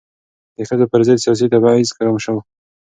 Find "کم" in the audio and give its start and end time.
1.97-2.15